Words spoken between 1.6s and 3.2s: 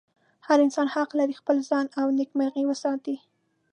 ځان او نېکمرغي وساتي.